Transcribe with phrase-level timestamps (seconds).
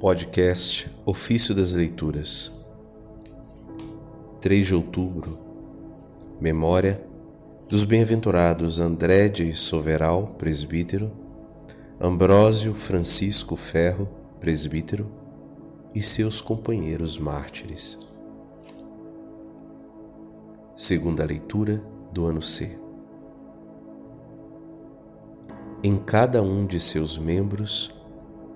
[0.00, 2.52] Podcast Ofício das Leituras
[4.40, 5.36] 3 de outubro
[6.40, 7.04] Memória
[7.68, 11.10] dos bem-aventurados André de Soveral, presbítero,
[12.00, 14.08] Ambrósio Francisco Ferro,
[14.38, 15.10] presbítero,
[15.92, 17.98] e seus companheiros mártires.
[20.76, 22.78] Segunda leitura do ano C.
[25.82, 27.92] Em cada um de seus membros,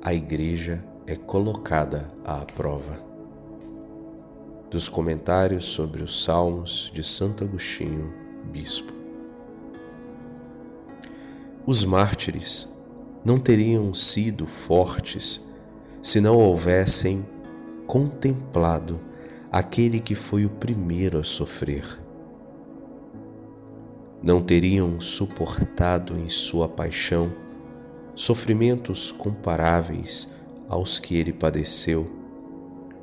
[0.00, 2.98] a Igreja é colocada à prova.
[4.70, 8.14] Dos comentários sobre os Salmos de Santo Agostinho,
[8.50, 8.90] Bispo.
[11.66, 12.66] Os mártires
[13.22, 15.44] não teriam sido fortes
[16.02, 17.22] se não houvessem
[17.86, 18.98] contemplado
[19.52, 21.84] aquele que foi o primeiro a sofrer.
[24.22, 27.30] Não teriam suportado em sua paixão
[28.14, 30.40] sofrimentos comparáveis
[30.72, 32.10] aos que ele padeceu,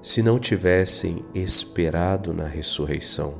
[0.00, 3.34] se não tivessem esperado na ressurreição,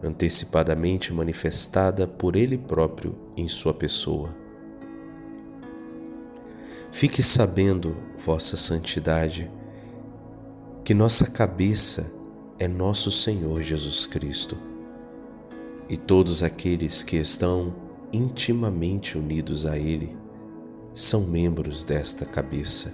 [0.00, 4.32] antecipadamente manifestada por ele próprio em sua pessoa.
[6.92, 9.50] Fique sabendo, vossa santidade,
[10.84, 12.12] que nossa cabeça
[12.60, 14.56] é nosso Senhor Jesus Cristo,
[15.88, 17.74] e todos aqueles que estão
[18.12, 20.27] intimamente unidos a Ele
[20.98, 22.92] são membros desta cabeça.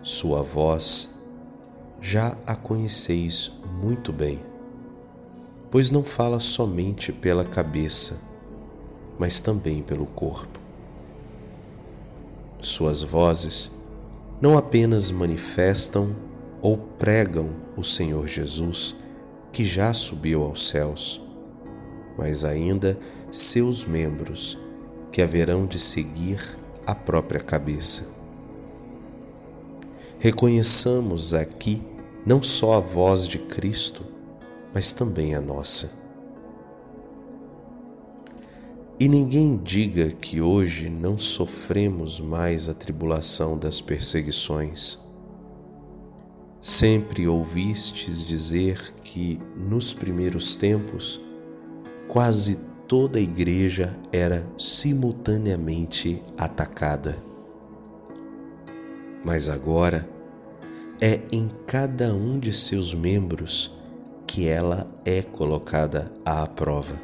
[0.00, 1.12] Sua voz
[2.00, 3.50] já a conheceis
[3.82, 4.38] muito bem,
[5.72, 8.20] pois não fala somente pela cabeça,
[9.18, 10.60] mas também pelo corpo.
[12.62, 13.72] Suas vozes
[14.40, 16.14] não apenas manifestam
[16.62, 18.94] ou pregam o Senhor Jesus,
[19.50, 21.20] que já subiu aos céus,
[22.16, 22.96] mas ainda
[23.32, 24.56] seus membros
[25.12, 28.08] que haverão de seguir a própria cabeça.
[30.18, 31.82] Reconheçamos aqui
[32.26, 34.04] não só a voz de Cristo,
[34.74, 35.90] mas também a nossa.
[38.98, 44.98] E ninguém diga que hoje não sofremos mais a tribulação das perseguições.
[46.60, 51.18] Sempre ouvistes dizer que, nos primeiros tempos,
[52.08, 52.58] quase
[52.90, 57.16] toda a igreja era simultaneamente atacada.
[59.24, 60.08] Mas agora
[61.00, 63.72] é em cada um de seus membros
[64.26, 67.00] que ela é colocada à prova.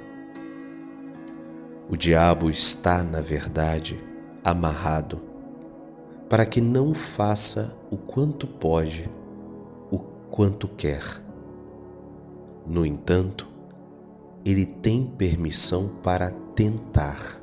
[1.88, 3.96] O diabo está, na verdade,
[4.42, 5.22] amarrado
[6.28, 9.08] para que não faça o quanto pode,
[9.88, 11.04] o quanto quer.
[12.66, 13.54] No entanto,
[14.46, 17.42] ele tem permissão para tentar.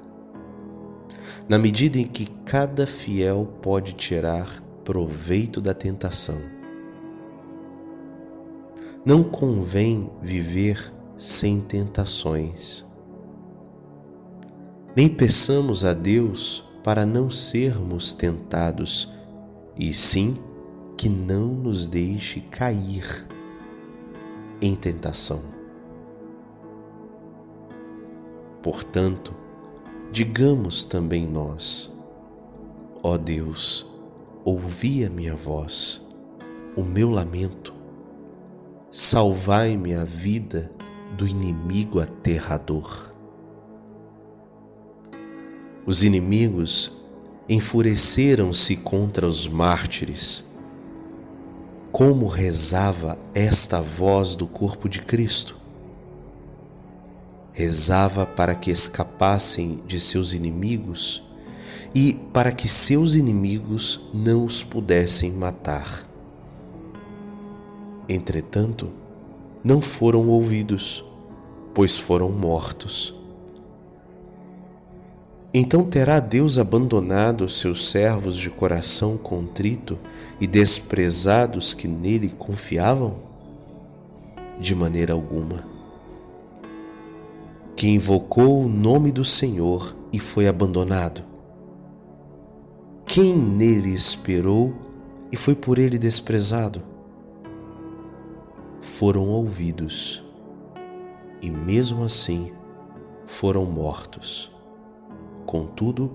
[1.49, 6.41] Na medida em que cada fiel pode tirar proveito da tentação.
[9.05, 12.85] Não convém viver sem tentações.
[14.95, 19.11] Nem peçamos a Deus para não sermos tentados,
[19.77, 20.37] e sim
[20.95, 23.27] que não nos deixe cair
[24.61, 25.62] em tentação.
[28.63, 29.35] Portanto,
[30.09, 31.91] digamos também nós:
[33.03, 33.85] Ó Deus,
[34.45, 36.01] ouvi a minha voz,
[36.73, 37.73] o meu lamento,
[38.89, 40.71] salvai-me a vida
[41.17, 43.11] do inimigo aterrador.
[45.85, 46.93] Os inimigos
[47.49, 50.45] enfureceram-se contra os mártires.
[51.91, 55.62] Como rezava esta voz do corpo de Cristo?
[57.53, 61.23] Rezava para que escapassem de seus inimigos
[61.93, 66.09] e para que seus inimigos não os pudessem matar.
[68.09, 68.91] Entretanto,
[69.63, 71.05] não foram ouvidos,
[71.73, 73.13] pois foram mortos.
[75.53, 79.99] Então terá Deus abandonado seus servos de coração contrito
[80.41, 83.15] e desprezados que nele confiavam?
[84.59, 85.72] De maneira alguma
[87.83, 91.21] que invocou o nome do Senhor e foi abandonado?
[93.05, 94.73] Quem nele esperou
[95.29, 96.81] e foi por ele desprezado?
[98.79, 100.23] Foram ouvidos
[101.41, 102.53] e, mesmo assim,
[103.27, 104.49] foram mortos.
[105.45, 106.09] Contudo,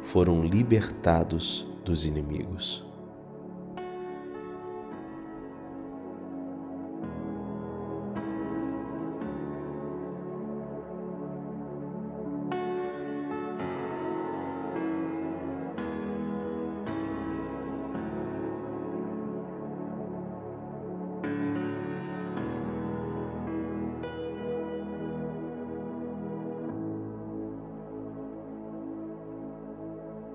[0.00, 2.82] foram libertados dos inimigos.